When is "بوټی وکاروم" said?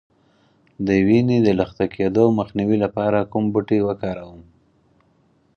3.53-4.41